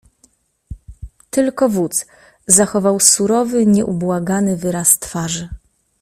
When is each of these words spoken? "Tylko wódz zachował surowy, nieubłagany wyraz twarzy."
"Tylko 1.29 1.69
wódz 1.69 2.05
zachował 2.47 2.99
surowy, 2.99 3.65
nieubłagany 3.65 4.57
wyraz 4.57 4.99
twarzy." 4.99 5.49